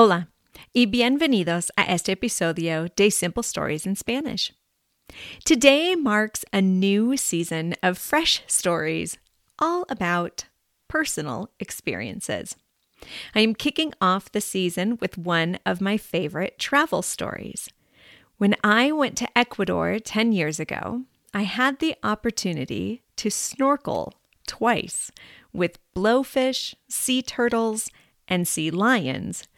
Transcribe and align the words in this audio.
Hola 0.00 0.28
y 0.72 0.86
bienvenidos 0.86 1.72
a 1.76 1.92
este 1.92 2.10
episodio 2.10 2.86
de 2.94 3.10
Simple 3.10 3.42
Stories 3.42 3.84
in 3.84 3.96
Spanish. 3.96 4.52
Today 5.44 5.96
marks 5.96 6.44
a 6.52 6.62
new 6.62 7.16
season 7.16 7.74
of 7.82 7.98
fresh 7.98 8.44
stories 8.46 9.18
all 9.58 9.84
about 9.88 10.44
personal 10.86 11.50
experiences. 11.58 12.54
I 13.34 13.40
am 13.40 13.56
kicking 13.56 13.92
off 14.00 14.30
the 14.30 14.40
season 14.40 14.98
with 15.00 15.18
one 15.18 15.58
of 15.66 15.80
my 15.80 15.96
favorite 15.96 16.60
travel 16.60 17.02
stories. 17.02 17.68
When 18.36 18.54
I 18.62 18.92
went 18.92 19.16
to 19.16 19.36
Ecuador 19.36 19.98
10 19.98 20.30
years 20.30 20.60
ago, 20.60 21.06
I 21.34 21.42
had 21.42 21.80
the 21.80 21.96
opportunity 22.04 23.02
to 23.16 23.30
snorkel 23.30 24.14
twice 24.46 25.10
with 25.52 25.80
blowfish, 25.92 26.76
sea 26.88 27.20
turtles, 27.20 27.90
and 28.28 28.46
sea 28.46 28.70
lions 28.70 29.48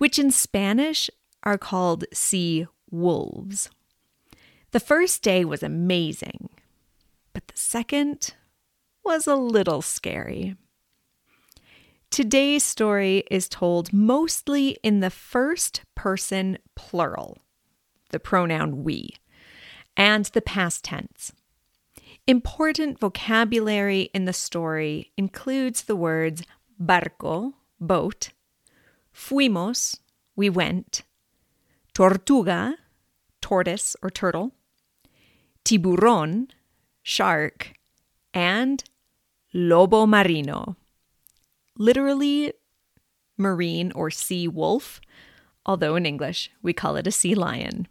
which 0.00 0.18
in 0.18 0.30
Spanish 0.30 1.10
are 1.42 1.58
called 1.58 2.06
sea 2.10 2.66
wolves. 2.90 3.68
The 4.70 4.80
first 4.80 5.22
day 5.22 5.44
was 5.44 5.62
amazing, 5.62 6.48
but 7.34 7.46
the 7.48 7.56
second 7.58 8.32
was 9.04 9.26
a 9.26 9.36
little 9.36 9.82
scary. 9.82 10.56
Today's 12.10 12.62
story 12.62 13.24
is 13.30 13.46
told 13.46 13.92
mostly 13.92 14.78
in 14.82 15.00
the 15.00 15.10
first 15.10 15.82
person 15.94 16.56
plural, 16.74 17.36
the 18.08 18.18
pronoun 18.18 18.82
we, 18.82 19.10
and 19.98 20.24
the 20.24 20.40
past 20.40 20.82
tense. 20.82 21.34
Important 22.26 22.98
vocabulary 22.98 24.08
in 24.14 24.24
the 24.24 24.32
story 24.32 25.12
includes 25.18 25.82
the 25.82 25.94
words 25.94 26.42
barco, 26.82 27.52
boat, 27.78 28.30
Fuimos, 29.14 29.98
we 30.36 30.48
went. 30.48 31.02
Tortuga, 31.94 32.76
tortoise 33.40 33.96
or 34.02 34.10
turtle. 34.10 34.52
Tiburon, 35.64 36.48
shark. 37.02 37.72
And 38.32 38.82
lobo 39.52 40.06
marino, 40.06 40.76
literally 41.76 42.52
marine 43.36 43.90
or 43.92 44.10
sea 44.10 44.46
wolf, 44.46 45.00
although 45.66 45.96
in 45.96 46.06
English 46.06 46.50
we 46.62 46.72
call 46.72 46.96
it 46.96 47.06
a 47.06 47.10
sea 47.10 47.34
lion. 47.34 47.88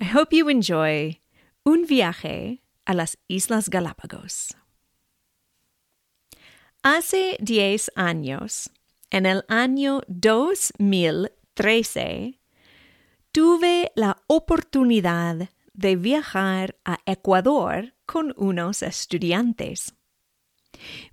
I 0.00 0.04
hope 0.04 0.32
you 0.32 0.48
enjoy 0.48 1.18
Un 1.66 1.84
viaje 1.84 2.60
a 2.86 2.94
las 2.94 3.16
Islas 3.28 3.68
Galápagos. 3.68 4.54
Hace 6.84 7.36
diez 7.42 7.90
años, 7.96 8.70
en 9.10 9.26
el 9.26 9.44
año 9.48 10.00
2013, 10.08 12.40
tuve 13.32 13.92
la 13.94 14.22
oportunidad 14.26 15.48
de 15.72 15.96
viajar 15.96 16.76
a 16.84 16.98
Ecuador 17.06 17.94
con 18.06 18.34
unos 18.36 18.82
estudiantes. 18.82 19.94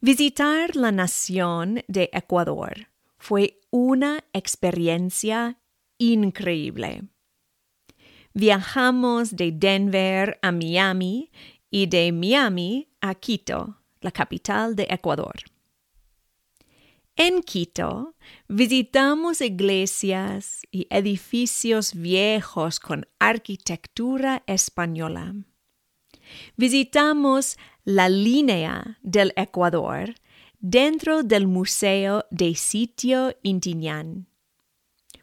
Visitar 0.01 0.75
la 0.75 0.91
nación 0.91 1.83
de 1.87 2.09
Ecuador 2.13 2.87
fue 3.17 3.59
una 3.71 4.23
experiencia 4.33 5.59
increíble. 5.97 7.03
Viajamos 8.33 9.35
de 9.35 9.51
Denver 9.51 10.39
a 10.41 10.51
Miami 10.51 11.31
y 11.69 11.87
de 11.87 12.11
Miami 12.11 12.89
a 12.99 13.15
Quito, 13.15 13.77
la 14.01 14.11
capital 14.11 14.75
de 14.75 14.87
Ecuador. 14.89 15.35
En 17.15 17.43
Quito 17.43 18.15
visitamos 18.47 19.41
iglesias 19.41 20.63
y 20.71 20.87
edificios 20.89 21.93
viejos 21.93 22.79
con 22.79 23.05
arquitectura 23.19 24.41
española. 24.47 25.35
Visitamos 26.57 27.57
la 27.83 28.09
línea 28.09 28.97
del 29.03 29.31
Ecuador 29.35 30.15
dentro 30.59 31.21
del 31.21 31.45
Museo 31.45 32.25
de 32.31 32.55
Sitio 32.55 33.37
Intiñán. 33.43 34.27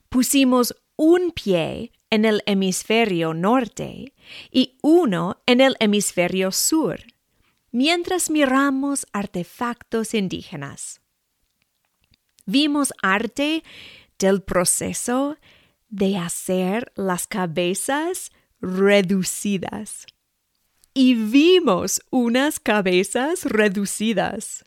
Pusimos 0.09 0.77
un 0.95 1.33
pie 1.33 1.91
en 2.09 2.25
el 2.25 2.41
hemisferio 2.47 3.35
norte 3.35 4.15
y 4.53 4.79
uno 4.83 5.43
en 5.45 5.61
el 5.61 5.75
hemisferio 5.81 6.53
sur, 6.53 7.01
mientras 7.73 8.31
miramos 8.31 9.09
artefactos 9.13 10.15
indígenas 10.15 11.00
vimos 12.51 12.93
arte 13.03 13.63
del 14.19 14.43
proceso 14.43 15.37
de 15.89 16.19
hacer 16.19 16.93
las 16.95 17.27
cabezas 17.27 18.33
reducidas. 18.61 20.07
Y 20.93 21.15
vimos 21.15 22.03
unas 22.11 22.61
cabezas 22.61 23.45
reducidas. 23.45 24.65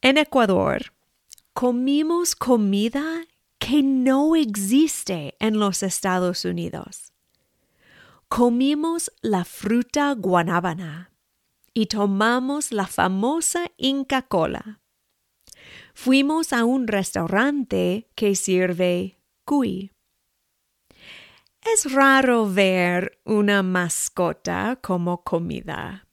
En 0.00 0.18
Ecuador, 0.18 0.92
comimos 1.52 2.36
comida 2.36 3.24
que 3.58 3.82
no 3.82 4.36
existe 4.36 5.34
en 5.40 5.58
los 5.58 5.82
Estados 5.82 6.44
Unidos. 6.44 7.12
Comimos 8.28 9.10
la 9.22 9.44
fruta 9.44 10.12
guanábana 10.12 11.12
y 11.74 11.86
tomamos 11.86 12.72
la 12.72 12.86
famosa 12.86 13.70
Inca 13.76 14.22
Cola. 14.22 14.80
Fuimos 16.00 16.52
a 16.52 16.64
un 16.64 16.86
restaurante 16.86 18.08
que 18.14 18.36
sirve 18.36 19.18
cuy. 19.44 19.90
Es 21.60 21.92
raro 21.92 22.48
ver 22.48 23.20
una 23.24 23.64
mascota 23.64 24.78
como 24.80 25.24
comida, 25.24 26.06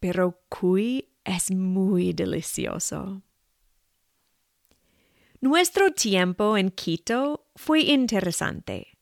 pero 0.00 0.40
cuy 0.48 1.10
es 1.24 1.50
muy 1.50 2.14
delicioso. 2.14 3.20
Nuestro 5.42 5.92
tiempo 5.92 6.56
en 6.56 6.70
Quito 6.70 7.50
fue 7.54 7.80
interesante. 7.80 8.96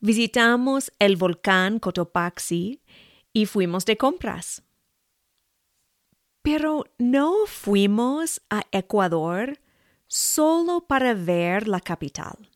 Visitamos 0.00 0.92
el 0.98 1.16
volcán 1.16 1.78
Cotopaxi 1.78 2.80
y 3.34 3.44
fuimos 3.44 3.84
de 3.84 3.98
compras. 3.98 4.62
Pero 6.42 6.84
no 6.98 7.46
fuimos 7.46 8.40
a 8.48 8.62
Ecuador 8.72 9.60
solo 10.06 10.86
para 10.86 11.14
ver 11.14 11.68
la 11.68 11.80
capital. 11.80 12.50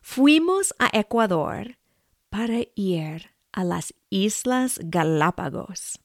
Fuimos 0.00 0.74
a 0.78 0.88
Ecuador 0.92 1.78
para 2.28 2.60
ir 2.74 3.30
a 3.52 3.64
las 3.64 3.94
Islas 4.10 4.78
Galápagos. 4.82 6.00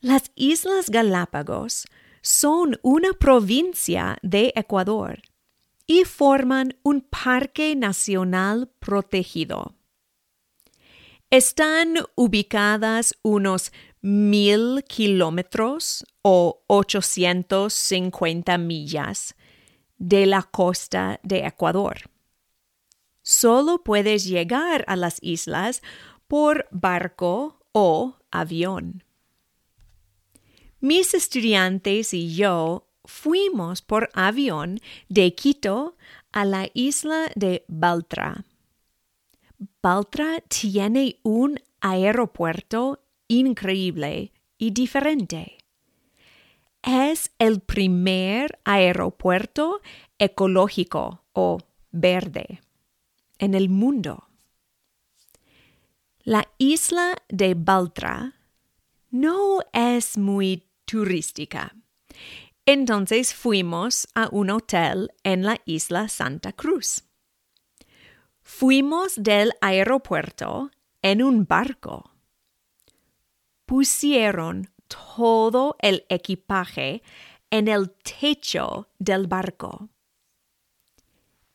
Las 0.00 0.30
Islas 0.34 0.90
Galápagos 0.90 1.86
son 2.20 2.78
una 2.82 3.12
provincia 3.12 4.18
de 4.22 4.52
Ecuador 4.56 5.22
y 5.86 6.04
forman 6.04 6.76
un 6.82 7.00
parque 7.00 7.76
nacional 7.76 8.70
protegido. 8.78 9.74
Están 11.30 11.96
ubicadas 12.14 13.14
unos 13.22 13.72
mil 14.04 14.84
kilómetros 14.86 16.04
o 16.20 16.62
850 16.66 18.58
millas 18.58 19.34
de 19.96 20.26
la 20.26 20.42
costa 20.42 21.20
de 21.22 21.46
Ecuador. 21.46 22.10
Solo 23.22 23.82
puedes 23.82 24.26
llegar 24.26 24.84
a 24.88 24.96
las 24.96 25.16
islas 25.22 25.80
por 26.28 26.68
barco 26.70 27.64
o 27.72 28.18
avión. 28.30 29.04
Mis 30.80 31.14
estudiantes 31.14 32.12
y 32.12 32.34
yo 32.34 32.86
fuimos 33.06 33.80
por 33.80 34.10
avión 34.12 34.80
de 35.08 35.34
Quito 35.34 35.96
a 36.30 36.44
la 36.44 36.68
isla 36.74 37.30
de 37.36 37.64
Baltra. 37.68 38.44
Baltra 39.80 40.42
tiene 40.48 41.20
un 41.22 41.58
aeropuerto 41.80 43.03
increíble 43.38 44.32
y 44.58 44.70
diferente. 44.70 45.58
Es 46.82 47.32
el 47.38 47.60
primer 47.60 48.58
aeropuerto 48.64 49.80
ecológico 50.18 51.24
o 51.32 51.58
verde 51.90 52.60
en 53.38 53.54
el 53.54 53.68
mundo. 53.68 54.28
La 56.22 56.46
isla 56.58 57.16
de 57.28 57.54
Baltra 57.54 58.34
no 59.10 59.60
es 59.72 60.16
muy 60.16 60.68
turística. 60.84 61.74
Entonces 62.66 63.34
fuimos 63.34 64.08
a 64.14 64.28
un 64.30 64.50
hotel 64.50 65.10
en 65.22 65.42
la 65.42 65.60
isla 65.66 66.08
Santa 66.08 66.52
Cruz. 66.52 67.04
Fuimos 68.42 69.14
del 69.16 69.52
aeropuerto 69.60 70.70
en 71.02 71.22
un 71.22 71.46
barco 71.46 72.13
pusieron 73.74 74.70
todo 74.86 75.74
el 75.80 76.06
equipaje 76.08 77.02
en 77.50 77.66
el 77.66 77.90
techo 77.90 78.88
del 79.00 79.26
barco 79.26 79.88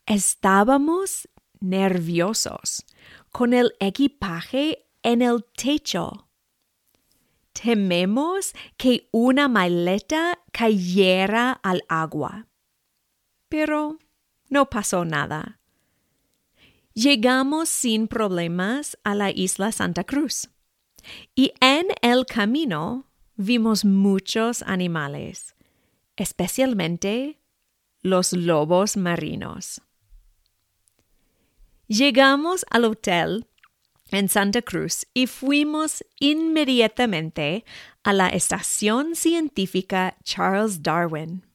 Estábamos 0.05 1.29
nerviosos 1.61 2.85
con 3.31 3.53
el 3.53 3.71
equipaje 3.79 4.85
en 5.01 5.21
el 5.21 5.45
techo. 5.55 6.27
Tememos 7.53 8.53
que 8.75 9.07
una 9.13 9.47
maleta 9.47 10.39
cayera 10.51 11.53
al 11.63 11.85
agua. 11.87 12.47
Pero 13.47 13.97
no 14.49 14.69
pasó 14.69 15.05
nada. 15.05 15.61
Llegamos 16.93 17.69
sin 17.69 18.09
problemas 18.09 18.97
a 19.05 19.15
la 19.15 19.31
isla 19.31 19.71
Santa 19.71 20.03
Cruz. 20.03 20.49
Y 21.35 21.53
en 21.61 21.87
el 22.01 22.25
camino 22.25 23.05
vimos 23.35 23.85
muchos 23.85 24.61
animales, 24.63 25.55
especialmente 26.15 27.39
los 28.01 28.33
lobos 28.33 28.97
marinos. 28.97 29.81
Llegamos 31.87 32.65
al 32.69 32.85
hotel 32.85 33.47
en 34.11 34.29
Santa 34.29 34.61
Cruz 34.61 35.07
y 35.13 35.27
fuimos 35.27 36.03
inmediatamente 36.19 37.65
a 38.03 38.13
la 38.13 38.29
estación 38.29 39.15
científica 39.15 40.17
Charles 40.23 40.83
Darwin. 40.83 41.45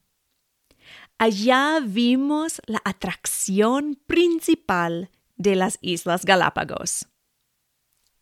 Allá 1.17 1.79
vimos 1.81 2.61
la 2.65 2.81
atracción 2.83 3.97
principal 4.05 5.09
de 5.37 5.55
las 5.55 5.77
Islas 5.81 6.25
Galápagos. 6.25 7.07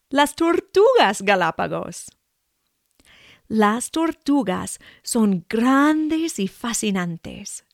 Las 0.10 0.36
tortugas 0.36 1.22
Galápagos. 1.22 2.08
Las 3.48 3.92
tortugas 3.92 4.80
son 5.04 5.46
grandes 5.50 6.40
y 6.40 6.48
fascinantes. 6.48 7.66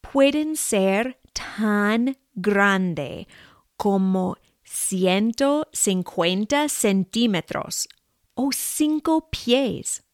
Pueden 0.00 0.54
ser 0.56 1.18
tan 1.32 2.16
grande 2.34 3.26
como 3.76 4.36
150 4.64 6.68
centímetros 6.68 7.88
o 8.34 8.50
5 8.52 9.30
pies 9.30 10.04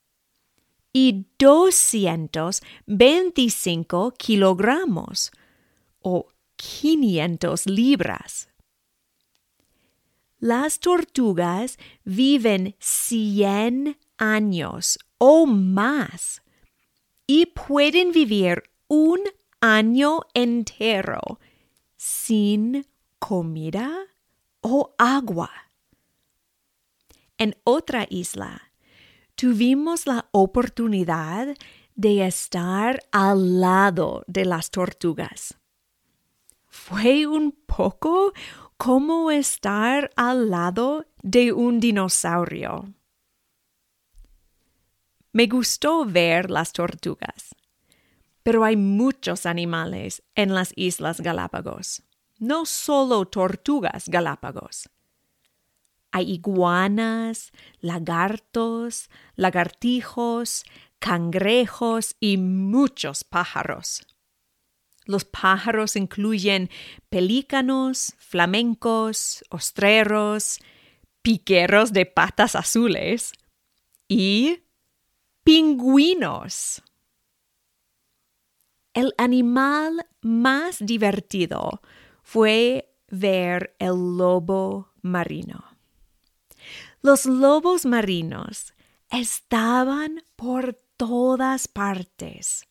y 0.93 1.27
225 1.39 4.13
kilogramos 4.13 5.33
o 6.01 6.29
500 6.57 7.67
libras. 7.67 8.48
Las 10.41 10.79
tortugas 10.79 11.79
viven 12.05 12.77
100 12.79 13.99
años 14.19 14.99
o 15.19 15.47
más 15.47 16.43
y 17.27 17.47
pueden 17.47 18.13
vivir 18.13 18.63
un 18.87 19.21
año 19.61 20.21
entero 20.35 21.41
sin 21.97 22.87
comida 23.19 24.07
o 24.61 24.95
agua. 24.97 25.51
En 27.37 27.57
otra 27.65 28.07
isla, 28.09 28.73
tuvimos 29.35 30.07
la 30.07 30.29
oportunidad 30.31 31.57
de 31.97 32.27
estar 32.27 33.01
al 33.11 33.61
lado 33.61 34.23
de 34.29 34.45
las 34.45 34.71
tortugas. 34.71 35.59
Fue 36.67 37.27
un 37.27 37.53
poco 37.67 38.33
como 38.79 39.31
estar 39.31 40.11
al 40.17 40.49
lado 40.49 41.05
de 41.23 41.53
un 41.53 41.81
dinosaurio. 41.81 42.95
Me 45.33 45.47
gustó 45.47 46.07
ver 46.07 46.51
las 46.51 46.73
tortugas, 46.73 47.55
pero 48.43 48.65
hay 48.65 48.77
muchos 48.77 49.45
animales 49.45 50.23
en 50.35 50.55
las 50.55 50.73
Islas 50.75 51.21
Galápagos 51.21 52.03
no 52.39 52.67
solo 52.67 53.27
tortugas 53.27 54.09
galápagos. 54.09 54.89
Hay 56.11 56.33
iguanas, 56.33 57.53
lagartos, 57.81 59.11
lagartijos, 59.35 60.65
cangrejos 60.99 62.17
y 62.19 62.39
muchos 62.39 63.25
pájaros. 63.25 64.07
Los 65.09 65.25
pájaros 65.25 65.97
incluyen 65.97 66.69
pelícanos, 67.09 68.15
flamencos, 68.19 69.43
ostreros, 69.49 70.59
piqueros 71.23 71.95
de 71.95 72.05
patas 72.05 72.55
azules 72.55 73.33
y 74.07 74.65
pingüinos. 75.45 76.83
El 78.93 79.15
animal 79.17 80.07
más 80.21 80.77
divertido 80.79 81.81
fue 82.23 82.95
ver 83.09 83.75
el 83.79 84.19
lobo 84.19 84.93
marino. 85.01 85.65
Los 87.01 87.25
lobos 87.25 87.87
marinos 87.87 88.75
estaban 89.09 90.23
por 90.37 90.75
todas 90.99 91.67
partes. 91.67 92.69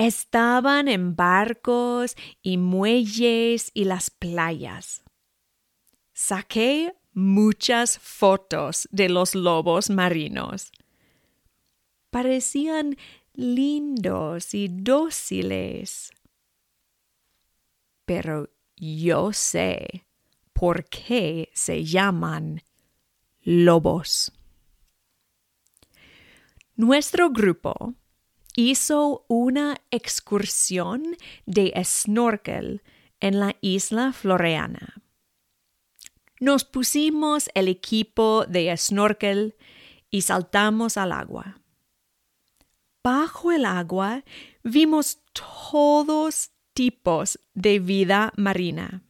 Estaban 0.00 0.88
en 0.88 1.14
barcos 1.14 2.16
y 2.40 2.56
muelles 2.56 3.70
y 3.74 3.84
las 3.84 4.08
playas. 4.08 5.02
Saqué 6.14 6.94
muchas 7.12 7.98
fotos 7.98 8.88
de 8.90 9.10
los 9.10 9.34
lobos 9.34 9.90
marinos. 9.90 10.72
Parecían 12.08 12.96
lindos 13.34 14.54
y 14.54 14.68
dóciles. 14.68 16.14
Pero 18.06 18.48
yo 18.76 19.34
sé 19.34 20.06
por 20.54 20.86
qué 20.86 21.50
se 21.52 21.84
llaman 21.84 22.62
lobos. 23.42 24.32
Nuestro 26.74 27.28
grupo 27.28 27.96
hizo 28.56 29.24
una 29.28 29.80
excursión 29.90 31.16
de 31.46 31.72
snorkel 31.84 32.82
en 33.20 33.40
la 33.40 33.56
isla 33.60 34.12
Floreana. 34.12 35.02
Nos 36.40 36.64
pusimos 36.64 37.50
el 37.54 37.68
equipo 37.68 38.46
de 38.46 38.74
snorkel 38.76 39.56
y 40.10 40.22
saltamos 40.22 40.96
al 40.96 41.12
agua. 41.12 41.60
Bajo 43.02 43.52
el 43.52 43.64
agua 43.64 44.24
vimos 44.62 45.20
todos 45.70 46.50
tipos 46.72 47.38
de 47.54 47.78
vida 47.78 48.32
marina. 48.36 49.02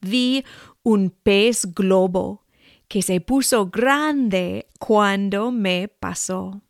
Vi 0.00 0.44
un 0.82 1.10
pez 1.10 1.72
globo 1.72 2.44
que 2.88 3.02
se 3.02 3.20
puso 3.20 3.66
grande 3.70 4.68
cuando 4.78 5.52
me 5.52 5.88
pasó. 5.88 6.62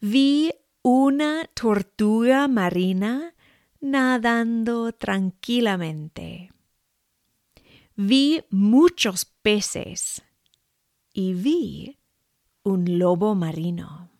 Vi 0.00 0.52
una 0.82 1.48
tortuga 1.54 2.48
marina 2.48 3.34
nadando 3.80 4.92
tranquilamente. 4.92 6.52
Vi 7.94 8.44
muchos 8.50 9.24
peces 9.24 10.22
y 11.14 11.32
vi 11.32 11.98
un 12.62 12.98
lobo 12.98 13.34
marino. 13.34 14.10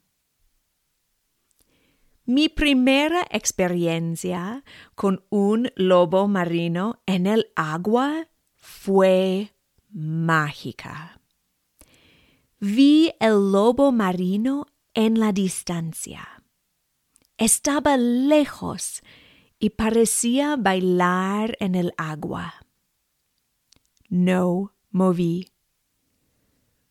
Mi 2.24 2.48
primera 2.48 3.26
experiencia 3.30 4.64
con 4.94 5.24
un 5.28 5.70
lobo 5.76 6.26
marino 6.26 7.02
en 7.04 7.26
el 7.26 7.52
agua 7.54 8.28
fue 8.54 9.52
mágica. 9.90 11.20
Vi 12.58 13.12
el 13.20 13.52
lobo 13.52 13.92
marino 13.92 14.66
en 14.96 15.20
la 15.20 15.30
distancia. 15.30 16.42
Estaba 17.38 17.96
lejos 17.96 19.02
y 19.60 19.70
parecía 19.70 20.56
bailar 20.56 21.56
en 21.60 21.76
el 21.76 21.92
agua. 21.96 22.66
No 24.08 24.74
moví. 24.90 25.52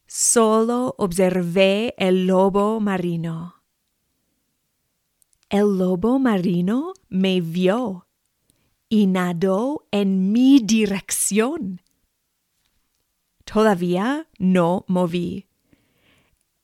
Solo 0.07 0.95
observé 0.97 1.93
el 1.97 2.27
lobo 2.27 2.79
marino 2.79 3.55
el 5.49 5.77
lobo 5.77 6.19
marino 6.19 6.93
me 7.07 7.39
vio 7.39 8.07
y 8.89 9.07
nadó 9.07 9.87
en 9.91 10.31
mi 10.31 10.59
dirección. 10.59 11.81
Todavía 13.43 14.27
no 14.39 14.85
moví. 14.87 15.47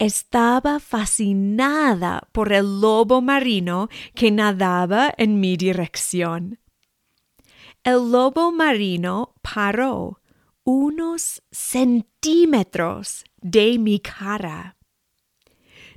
Estaba 0.01 0.79
fascinada 0.79 2.27
por 2.31 2.53
el 2.53 2.81
lobo 2.81 3.21
marino 3.21 3.87
que 4.15 4.31
nadaba 4.31 5.13
en 5.15 5.39
mi 5.39 5.57
dirección. 5.57 6.57
El 7.83 8.11
lobo 8.11 8.51
marino 8.51 9.35
paró 9.43 10.19
unos 10.63 11.43
centímetros 11.51 13.25
de 13.41 13.77
mi 13.77 13.99
cara. 13.99 14.75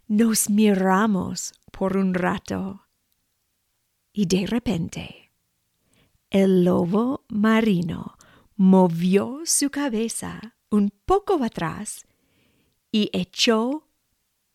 Nos 0.06 0.50
miramos 0.50 1.54
por 1.72 1.96
un 1.96 2.12
rato. 2.12 2.82
Y 4.12 4.26
de 4.26 4.46
repente 4.46 5.30
El 6.28 6.66
lobo 6.66 7.24
marino 7.28 8.18
movió 8.54 9.40
su 9.46 9.70
cabeza 9.70 10.56
un 10.68 10.92
poco 11.06 11.42
atrás 11.42 12.04
y 12.92 13.08
echó 13.14 13.83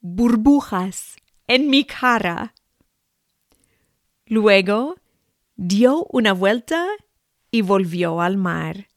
burbujas 0.02 1.16
en 1.48 1.70
mi 1.70 1.84
cara. 1.86 2.54
Luego 4.26 4.96
dio 5.56 6.06
una 6.12 6.34
vuelta 6.34 6.88
y 7.52 7.62
volvió 7.62 8.22
al 8.22 8.38
mar. 8.38 8.88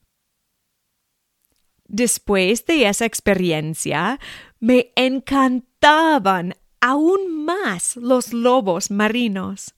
Después 1.88 2.64
de 2.66 2.88
esa 2.88 3.04
experiencia, 3.04 4.18
me 4.60 4.92
encantaban 4.96 6.54
aún 6.80 7.44
más 7.44 7.96
los 7.96 8.32
lobos 8.32 8.90
marinos. 8.90 9.74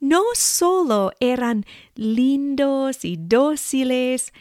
No 0.00 0.22
solo 0.34 1.12
eran 1.18 1.66
lindos 1.94 3.04
y 3.04 3.16
dóciles, 3.16 4.32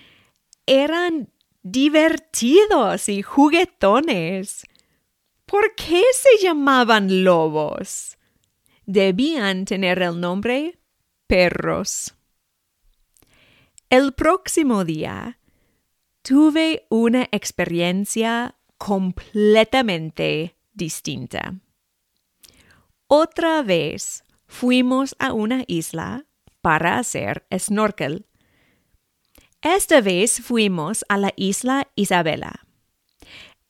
eran 0.65 1.29
divertidos 1.63 3.09
y 3.09 3.21
juguetones. 3.21 4.65
¿Por 5.48 5.75
qué 5.75 6.04
se 6.12 6.44
llamaban 6.44 7.24
lobos? 7.24 8.18
Debían 8.86 9.63
tener 9.63 10.01
el 10.01 10.20
nombre 10.20 10.77
perros. 11.25 12.13
El 13.89 14.12
próximo 14.12 14.84
día 14.84 15.39
tuve 16.22 16.86
una 16.89 17.30
experiencia 17.32 18.58
completamente 18.77 20.58
distinta. 20.74 21.56
Otra 23.08 23.63
vez 23.63 24.25
fuimos 24.48 25.16
a 25.18 25.32
una 25.32 25.63
isla 25.68 26.25
para 26.60 27.00
hacer 27.00 27.48
snorkel. 27.58 28.25
Esta 29.62 30.01
vez 30.01 30.42
fuimos 30.42 31.06
a 31.08 31.18
la 31.18 31.32
isla 31.38 31.88
Isabela. 31.96 32.66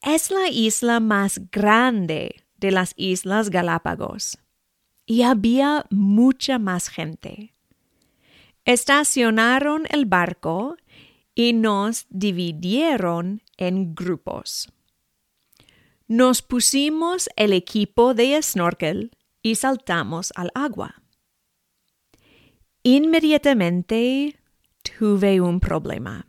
Es 0.01 0.29
la 0.31 0.49
isla 0.49 0.99
más 0.99 1.41
grande 1.51 2.43
de 2.57 2.71
las 2.71 2.93
Islas 2.97 3.49
Galápagos 3.49 4.37
y 5.05 5.23
había 5.23 5.85
mucha 5.89 6.59
más 6.59 6.89
gente. 6.89 7.53
Estacionaron 8.65 9.85
el 9.89 10.05
barco 10.05 10.77
y 11.33 11.53
nos 11.53 12.05
dividieron 12.09 13.41
en 13.57 13.95
grupos. 13.95 14.71
Nos 16.07 16.41
pusimos 16.41 17.29
el 17.35 17.53
equipo 17.53 18.13
de 18.13 18.41
snorkel 18.41 19.11
y 19.41 19.55
saltamos 19.55 20.31
al 20.35 20.51
agua. 20.53 21.01
Inmediatamente 22.83 24.39
tuve 24.97 25.41
un 25.41 25.59
problema. 25.59 26.25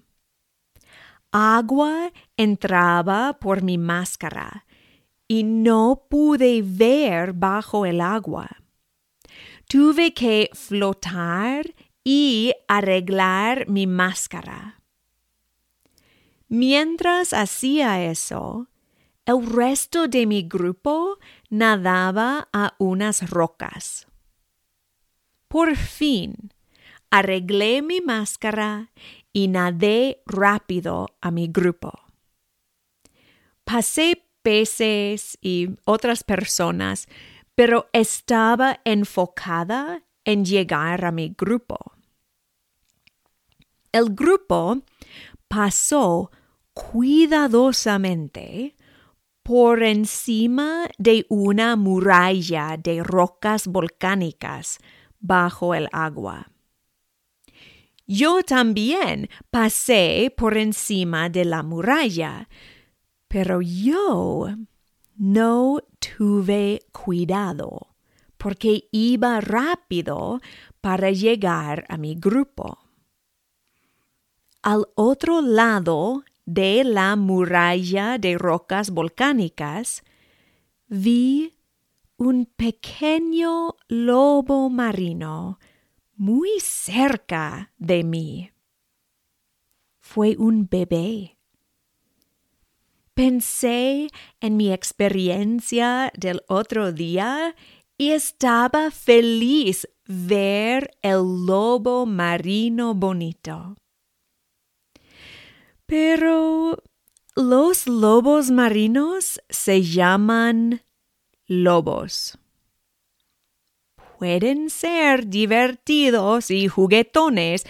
Agua 1.40 2.10
entraba 2.36 3.38
por 3.38 3.62
mi 3.62 3.78
máscara 3.78 4.66
y 5.28 5.44
no 5.44 6.06
pude 6.10 6.62
ver 6.64 7.32
bajo 7.32 7.86
el 7.86 8.00
agua. 8.00 8.48
Tuve 9.68 10.14
que 10.14 10.50
flotar 10.52 11.76
y 12.02 12.54
arreglar 12.66 13.68
mi 13.68 13.86
máscara. 13.86 14.82
Mientras 16.48 17.32
hacía 17.32 18.02
eso, 18.02 18.66
el 19.24 19.46
resto 19.46 20.08
de 20.08 20.26
mi 20.26 20.42
grupo 20.42 21.20
nadaba 21.50 22.48
a 22.52 22.74
unas 22.78 23.30
rocas. 23.30 24.08
Por 25.46 25.76
fin, 25.76 26.52
arreglé 27.12 27.80
mi 27.80 28.00
máscara 28.00 28.90
y 29.38 29.46
nadé 29.46 30.20
rápido 30.26 31.06
a 31.20 31.30
mi 31.30 31.46
grupo. 31.46 31.92
Pasé 33.62 34.24
peces 34.42 35.38
y 35.40 35.76
otras 35.84 36.24
personas, 36.24 37.06
pero 37.54 37.88
estaba 37.92 38.80
enfocada 38.84 40.02
en 40.24 40.44
llegar 40.44 41.04
a 41.04 41.12
mi 41.12 41.36
grupo. 41.38 41.78
El 43.92 44.12
grupo 44.12 44.82
pasó 45.46 46.32
cuidadosamente 46.72 48.74
por 49.44 49.84
encima 49.84 50.88
de 50.98 51.26
una 51.28 51.76
muralla 51.76 52.76
de 52.76 53.04
rocas 53.04 53.68
volcánicas 53.68 54.78
bajo 55.20 55.76
el 55.76 55.88
agua. 55.92 56.50
Yo 58.10 58.42
también 58.42 59.28
pasé 59.50 60.32
por 60.34 60.56
encima 60.56 61.28
de 61.28 61.44
la 61.44 61.62
muralla, 61.62 62.48
pero 63.28 63.60
yo 63.60 64.48
no 65.14 65.78
tuve 65.98 66.80
cuidado 66.90 67.88
porque 68.38 68.88
iba 68.92 69.42
rápido 69.42 70.40
para 70.80 71.10
llegar 71.10 71.84
a 71.90 71.98
mi 71.98 72.14
grupo. 72.14 72.78
Al 74.62 74.86
otro 74.94 75.42
lado 75.42 76.24
de 76.46 76.84
la 76.84 77.14
muralla 77.14 78.16
de 78.16 78.38
rocas 78.38 78.88
volcánicas, 78.88 80.02
vi 80.86 81.58
un 82.16 82.46
pequeño 82.46 83.76
lobo 83.88 84.70
marino 84.70 85.58
muy 86.18 86.50
cerca 86.60 87.72
de 87.78 88.02
mí. 88.02 88.50
Fue 90.00 90.36
un 90.36 90.68
bebé. 90.68 91.38
Pensé 93.14 94.08
en 94.40 94.56
mi 94.56 94.72
experiencia 94.72 96.12
del 96.16 96.42
otro 96.48 96.92
día 96.92 97.54
y 97.96 98.10
estaba 98.10 98.90
feliz 98.90 99.88
ver 100.06 100.90
el 101.02 101.46
lobo 101.46 102.04
marino 102.04 102.94
bonito. 102.94 103.76
Pero 105.86 106.82
los 107.36 107.86
lobos 107.86 108.50
marinos 108.50 109.40
se 109.48 109.82
llaman 109.82 110.82
lobos. 111.46 112.38
Pueden 114.18 114.68
ser 114.68 115.28
divertidos 115.28 116.50
y 116.50 116.66
juguetones, 116.66 117.64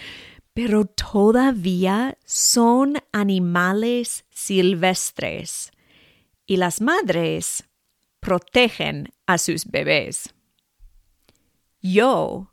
pero 0.55 0.85
todavía 0.85 2.17
son 2.25 2.95
animales 3.11 4.25
silvestres 4.31 5.71
y 6.47 6.57
las 6.57 6.81
madres 6.81 7.69
protegen 8.19 9.13
a 9.27 9.37
sus 9.37 9.65
bebés. 9.65 10.33
Yo 11.83 12.51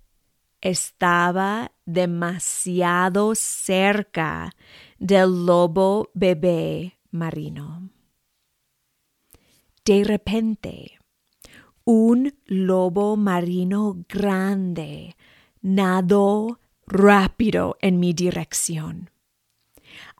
estaba 0.60 1.72
demasiado 1.86 3.34
cerca 3.34 4.50
del 4.98 5.46
lobo 5.46 6.10
bebé 6.12 6.98
marino. 7.10 7.88
De 9.86 10.04
repente, 10.04 10.98
un 11.87 12.35
lobo 12.47 13.16
marino 13.16 14.05
grande 14.09 15.16
nadó 15.62 16.59
rápido 16.85 17.78
en 17.81 18.00
mi 18.00 18.12
dirección. 18.12 19.11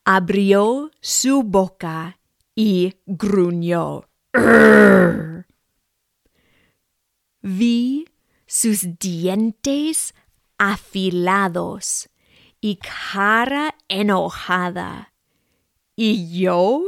Abrió 0.05 0.93
su 1.01 1.43
boca 1.43 2.21
y 2.55 2.95
gruñó. 3.05 4.05
Vi 7.43 8.07
sus 8.47 8.99
dientes 9.01 10.15
afilados 10.59 12.09
y 12.61 12.77
cara 12.77 13.75
enojada. 13.89 15.13
Y 15.97 16.39
yo 16.39 16.85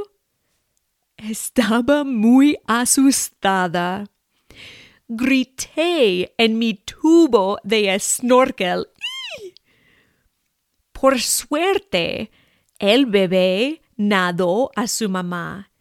estaba 1.17 2.05
muy 2.05 2.59
asustada. 2.67 4.05
Grité 5.11 6.35
en 6.37 6.59
mi 6.59 6.75
tubo 6.75 7.59
de 7.65 7.99
snorkel. 7.99 8.87
Por 10.93 11.19
suerte, 11.19 12.31
el 12.79 13.07
bebé 13.07 13.81
nadó 13.97 14.71
a 14.77 14.87
su 14.87 15.09
mamá 15.09 15.73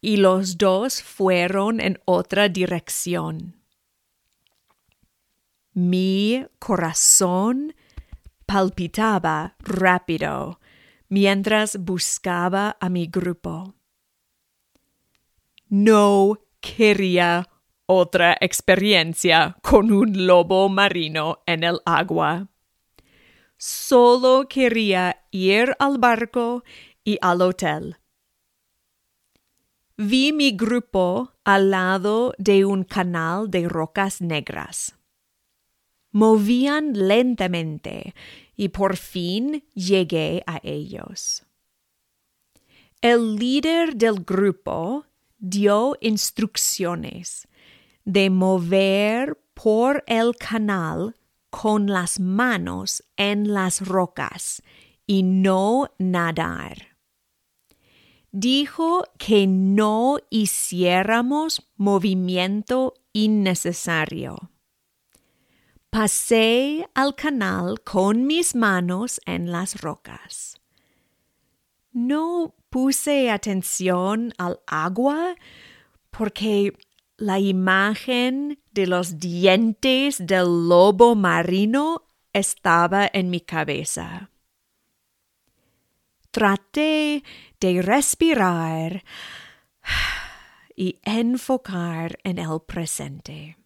y 0.00 0.16
los 0.16 0.58
dos 0.58 1.00
fueron 1.00 1.80
en 1.80 2.00
otra 2.06 2.48
dirección. 2.48 3.54
Mi 5.74 6.44
corazón 6.58 7.76
palpitaba 8.46 9.54
rápido 9.60 10.58
mientras 11.08 11.76
buscaba 11.78 12.76
a 12.80 12.88
mi 12.88 13.06
grupo. 13.06 13.76
No 15.68 16.40
quería 16.60 17.48
otra 17.86 18.36
experiencia 18.40 19.56
con 19.62 19.92
un 19.92 20.26
lobo 20.26 20.68
marino 20.68 21.42
en 21.46 21.64
el 21.64 21.80
agua. 21.84 22.48
solo 23.58 24.48
quería 24.48 25.24
ir 25.30 25.76
al 25.78 25.98
barco 25.98 26.64
y 27.04 27.16
al 27.20 27.42
hotel. 27.42 27.96
Vi 29.96 30.32
mi 30.32 30.50
grupo 30.56 31.34
al 31.44 31.70
lado 31.70 32.34
de 32.38 32.64
un 32.64 32.82
canal 32.82 33.48
de 33.48 33.68
rocas 33.68 34.20
negras. 34.20 34.96
Movían 36.10 36.92
lentamente 37.06 38.14
y 38.56 38.70
por 38.70 38.96
fin 38.96 39.64
llegué 39.74 40.42
a 40.46 40.58
ellos. 40.64 41.44
El 43.00 43.36
líder 43.36 43.94
del 43.94 44.24
grupo 44.24 45.06
dio 45.38 45.96
instrucciones 46.00 47.46
de 48.04 48.30
mover 48.30 49.38
por 49.54 50.02
el 50.06 50.34
canal 50.36 51.16
con 51.50 51.86
las 51.86 52.18
manos 52.18 53.04
en 53.16 53.52
las 53.52 53.86
rocas 53.86 54.62
y 55.06 55.22
no 55.22 55.90
nadar. 55.98 56.96
Dijo 58.30 59.04
que 59.18 59.46
no 59.46 60.18
hiciéramos 60.30 61.70
movimiento 61.76 62.94
innecesario. 63.12 64.50
Pasé 65.90 66.88
al 66.94 67.14
canal 67.14 67.82
con 67.82 68.26
mis 68.26 68.54
manos 68.54 69.20
en 69.26 69.52
las 69.52 69.82
rocas. 69.82 70.58
No 71.92 72.54
puse 72.70 73.30
atención 73.30 74.32
al 74.38 74.60
agua 74.66 75.36
porque 76.10 76.72
la 77.22 77.38
imagen 77.38 78.58
de 78.72 78.88
los 78.88 79.20
dientes 79.20 80.26
del 80.26 80.68
lobo 80.68 81.14
marino 81.14 82.02
estaba 82.32 83.08
en 83.12 83.30
mi 83.30 83.40
cabeza. 83.40 84.32
Traté 86.32 87.22
de 87.60 87.80
respirar 87.80 89.04
y 90.74 90.98
enfocar 91.04 92.18
en 92.24 92.40
el 92.40 92.60
presente. 92.66 93.56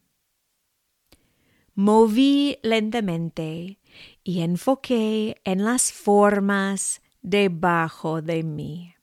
Moví 1.74 2.58
lentamente 2.62 3.78
y 4.22 4.42
enfoqué 4.42 5.40
en 5.44 5.64
las 5.64 5.94
formas 5.94 7.00
debajo 7.22 8.20
de 8.20 8.42
mí. 8.42 8.95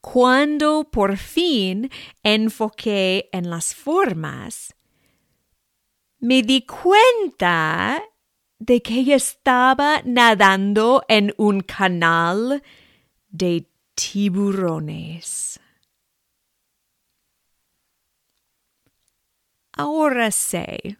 Cuando 0.00 0.88
por 0.90 1.16
fin 1.18 1.90
enfoqué 2.22 3.28
en 3.32 3.50
las 3.50 3.74
formas, 3.74 4.74
me 6.18 6.42
di 6.42 6.64
cuenta 6.66 8.02
de 8.58 8.82
que 8.82 9.14
estaba 9.14 10.02
nadando 10.04 11.02
en 11.08 11.34
un 11.36 11.60
canal 11.60 12.62
de 13.28 13.66
tiburones. 13.94 15.60
Ahora 19.72 20.30
sé 20.30 20.98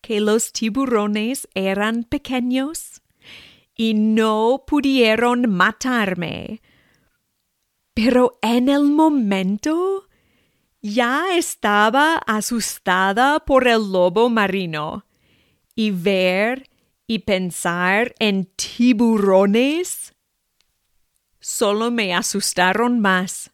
que 0.00 0.20
los 0.20 0.52
tiburones 0.52 1.48
eran 1.54 2.04
pequeños 2.04 3.02
y 3.74 3.94
no 3.94 4.64
pudieron 4.66 5.50
matarme 5.50 6.60
pero 7.94 8.38
en 8.42 8.68
el 8.68 8.84
momento 8.84 10.08
ya 10.80 11.36
estaba 11.36 12.16
asustada 12.26 13.40
por 13.40 13.68
el 13.68 13.92
lobo 13.92 14.30
marino 14.30 15.06
y 15.74 15.90
ver 15.90 16.70
y 17.06 17.20
pensar 17.20 18.14
en 18.18 18.46
tiburones 18.56 20.14
solo 21.40 21.90
me 21.90 22.14
asustaron 22.14 23.00
más. 23.00 23.50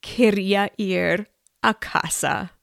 Quería 0.00 0.72
ir 0.76 1.30
a 1.62 1.74
casa. 1.74 2.58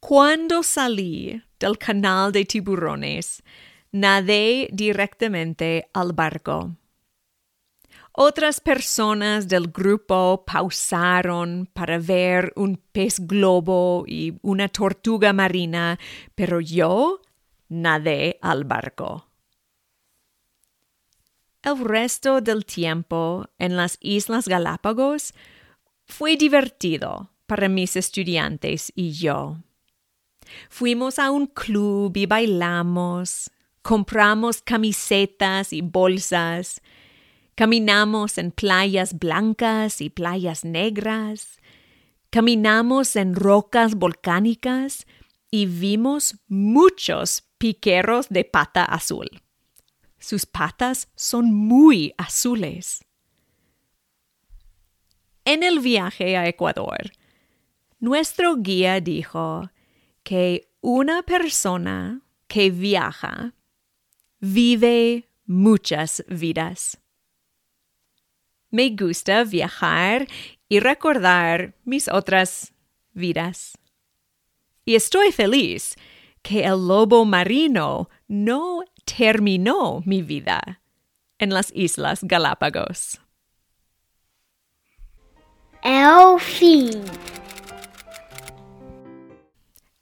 Cuando 0.00 0.62
salí 0.62 1.42
del 1.58 1.76
canal 1.76 2.30
de 2.32 2.44
tiburones, 2.44 3.42
nadé 3.90 4.68
directamente 4.72 5.88
al 5.92 6.12
barco. 6.12 6.76
Otras 8.20 8.58
personas 8.58 9.46
del 9.46 9.68
grupo 9.68 10.42
pausaron 10.44 11.70
para 11.72 12.00
ver 12.00 12.52
un 12.56 12.82
pez 12.90 13.20
globo 13.20 14.02
y 14.08 14.36
una 14.42 14.68
tortuga 14.68 15.32
marina, 15.32 16.00
pero 16.34 16.60
yo 16.60 17.20
nadé 17.68 18.36
al 18.42 18.64
barco. 18.64 19.28
El 21.62 21.78
resto 21.78 22.40
del 22.40 22.66
tiempo 22.66 23.46
en 23.56 23.76
las 23.76 23.98
Islas 24.00 24.48
Galápagos 24.48 25.32
fue 26.04 26.36
divertido 26.36 27.30
para 27.46 27.68
mis 27.68 27.94
estudiantes 27.94 28.90
y 28.96 29.12
yo. 29.12 29.58
Fuimos 30.70 31.20
a 31.20 31.30
un 31.30 31.46
club 31.46 32.16
y 32.16 32.26
bailamos, 32.26 33.48
compramos 33.80 34.60
camisetas 34.60 35.72
y 35.72 35.82
bolsas, 35.82 36.82
Caminamos 37.58 38.38
en 38.38 38.52
playas 38.52 39.18
blancas 39.18 40.00
y 40.00 40.10
playas 40.10 40.64
negras. 40.64 41.58
Caminamos 42.30 43.16
en 43.16 43.34
rocas 43.34 43.96
volcánicas 43.96 45.08
y 45.50 45.66
vimos 45.66 46.36
muchos 46.46 47.48
piqueros 47.58 48.28
de 48.28 48.44
pata 48.44 48.84
azul. 48.84 49.28
Sus 50.20 50.46
patas 50.46 51.08
son 51.16 51.52
muy 51.52 52.14
azules. 52.16 53.04
En 55.44 55.64
el 55.64 55.80
viaje 55.80 56.36
a 56.36 56.46
Ecuador, 56.46 57.10
nuestro 57.98 58.54
guía 58.54 59.00
dijo 59.00 59.68
que 60.22 60.70
una 60.80 61.24
persona 61.24 62.22
que 62.46 62.70
viaja 62.70 63.52
vive 64.38 65.28
muchas 65.44 66.24
vidas. 66.28 67.00
Me 68.70 68.90
gusta 68.90 69.44
viajar 69.44 70.28
y 70.68 70.80
recordar 70.80 71.74
mis 71.84 72.08
otras 72.08 72.74
vidas. 73.12 73.78
Y 74.84 74.94
estoy 74.94 75.32
feliz 75.32 75.96
que 76.42 76.64
el 76.64 76.86
lobo 76.86 77.24
marino 77.24 78.08
no 78.26 78.82
terminó 79.04 80.02
mi 80.04 80.22
vida 80.22 80.82
en 81.38 81.50
las 81.50 81.72
Islas 81.74 82.20
Galápagos. 82.22 83.20
El 85.82 86.38
fin. 86.40 87.02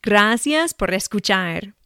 Gracias 0.01 0.73
por 0.73 0.93
escuchar. 0.93 1.76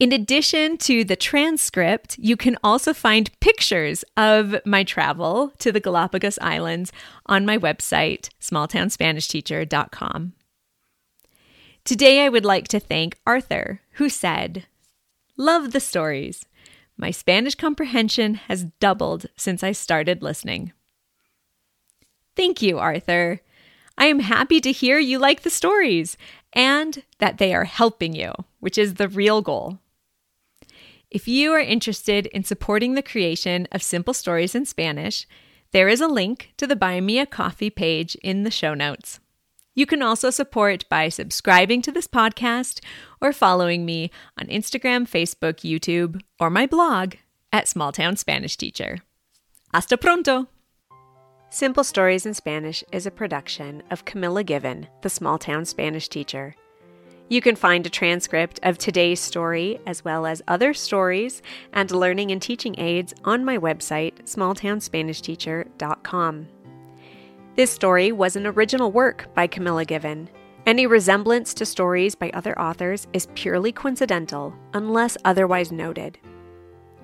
In 0.00 0.12
addition 0.12 0.76
to 0.78 1.04
the 1.04 1.14
transcript, 1.14 2.18
you 2.18 2.36
can 2.36 2.56
also 2.64 2.92
find 2.92 3.30
pictures 3.38 4.04
of 4.16 4.56
my 4.66 4.82
travel 4.82 5.52
to 5.58 5.70
the 5.70 5.78
Galapagos 5.78 6.36
Islands 6.40 6.90
on 7.26 7.46
my 7.46 7.56
website, 7.56 8.28
smalltownspanishteacher.com. 8.40 10.32
Today, 11.84 12.24
I 12.24 12.28
would 12.28 12.44
like 12.44 12.66
to 12.68 12.80
thank 12.80 13.20
Arthur, 13.24 13.82
who 13.92 14.08
said, 14.08 14.66
Love 15.36 15.70
the 15.70 15.80
stories. 15.80 16.44
My 16.96 17.12
Spanish 17.12 17.54
comprehension 17.54 18.34
has 18.34 18.64
doubled 18.80 19.26
since 19.36 19.62
I 19.62 19.72
started 19.72 20.22
listening. 20.22 20.72
Thank 22.34 22.62
you, 22.62 22.78
Arthur. 22.80 23.42
I 23.96 24.06
am 24.06 24.20
happy 24.20 24.60
to 24.60 24.72
hear 24.72 24.98
you 24.98 25.20
like 25.20 25.42
the 25.42 25.50
stories 25.50 26.16
and 26.52 27.04
that 27.18 27.38
they 27.38 27.54
are 27.54 27.64
helping 27.64 28.12
you, 28.12 28.32
which 28.58 28.76
is 28.76 28.94
the 28.94 29.08
real 29.08 29.40
goal. 29.40 29.78
If 31.14 31.28
you 31.28 31.52
are 31.52 31.60
interested 31.60 32.26
in 32.26 32.42
supporting 32.42 32.94
the 32.94 33.02
creation 33.02 33.68
of 33.70 33.84
simple 33.84 34.12
stories 34.12 34.56
in 34.56 34.66
Spanish, 34.66 35.28
there 35.70 35.88
is 35.88 36.00
a 36.00 36.08
link 36.08 36.52
to 36.56 36.66
the 36.66 36.74
Buy 36.74 37.00
Me 37.00 37.20
a 37.20 37.24
Coffee 37.24 37.70
page 37.70 38.16
in 38.16 38.42
the 38.42 38.50
show 38.50 38.74
notes. 38.74 39.20
You 39.76 39.86
can 39.86 40.02
also 40.02 40.30
support 40.30 40.88
by 40.88 41.08
subscribing 41.08 41.82
to 41.82 41.92
this 41.92 42.08
podcast 42.08 42.80
or 43.20 43.32
following 43.32 43.86
me 43.86 44.10
on 44.36 44.48
Instagram, 44.48 45.08
Facebook, 45.08 45.60
YouTube, 45.60 46.20
or 46.40 46.50
my 46.50 46.66
blog 46.66 47.14
at 47.52 47.68
Small 47.68 47.92
Town 47.92 48.16
Spanish 48.16 48.56
Teacher. 48.56 48.98
Hasta 49.72 49.96
pronto! 49.96 50.48
Simple 51.48 51.84
Stories 51.84 52.26
in 52.26 52.34
Spanish 52.34 52.82
is 52.90 53.06
a 53.06 53.12
production 53.12 53.84
of 53.88 54.04
Camilla 54.04 54.42
Given, 54.42 54.88
the 55.02 55.10
Small 55.10 55.38
Town 55.38 55.64
Spanish 55.64 56.08
Teacher. 56.08 56.56
You 57.28 57.40
can 57.40 57.56
find 57.56 57.86
a 57.86 57.90
transcript 57.90 58.60
of 58.62 58.76
today's 58.76 59.18
story, 59.18 59.80
as 59.86 60.04
well 60.04 60.26
as 60.26 60.42
other 60.46 60.74
stories 60.74 61.40
and 61.72 61.90
learning 61.90 62.30
and 62.30 62.42
teaching 62.42 62.78
aids 62.78 63.14
on 63.24 63.46
my 63.46 63.56
website, 63.56 64.22
smalltownspanishteacher.com. 64.24 66.48
This 67.56 67.70
story 67.70 68.12
was 68.12 68.36
an 68.36 68.46
original 68.46 68.92
work 68.92 69.34
by 69.34 69.46
Camilla 69.46 69.86
Given. 69.86 70.28
Any 70.66 70.86
resemblance 70.86 71.54
to 71.54 71.64
stories 71.64 72.14
by 72.14 72.28
other 72.30 72.58
authors 72.58 73.06
is 73.14 73.28
purely 73.34 73.72
coincidental 73.72 74.54
unless 74.74 75.16
otherwise 75.24 75.72
noted. 75.72 76.18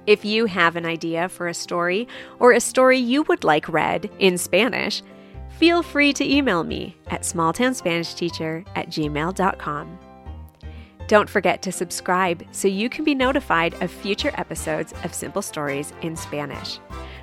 If 0.06 0.24
you 0.24 0.46
have 0.46 0.76
an 0.76 0.87
idea 0.87 1.28
for 1.28 1.46
a 1.46 1.54
story 1.54 2.09
or 2.38 2.52
a 2.52 2.61
story 2.61 2.98
you 2.98 3.22
would 3.22 3.44
like 3.44 3.68
read 3.68 4.11
in 4.18 4.37
Spanish, 4.37 5.02
feel 5.59 5.83
free 5.83 6.12
to 6.14 6.30
email 6.30 6.64
me 6.64 6.96
at 7.09 7.22
smalltownspanishteacher 7.22 8.66
at 8.74 8.88
gmail.com. 8.88 9.98
Don't 11.11 11.29
forget 11.29 11.61
to 11.62 11.73
subscribe 11.73 12.46
so 12.53 12.68
you 12.68 12.88
can 12.88 13.05
be 13.05 13.16
notified 13.16 13.75
of 13.83 13.90
future 13.90 14.31
episodes 14.35 14.94
of 15.03 15.12
Simple 15.12 15.42
Stories 15.42 15.92
in 16.03 16.14
Spanish. 16.14 16.79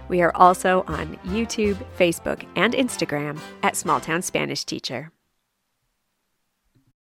We 0.10 0.21
are 0.21 0.36
also 0.36 0.84
on 0.88 1.15
YouTube, 1.28 1.78
Facebook, 1.97 2.45
and 2.58 2.73
Instagram 2.73 3.39
at 3.63 3.78
Small 3.78 4.02
Town 4.02 4.21
Spanish 4.21 4.65
Teacher. 4.65 5.13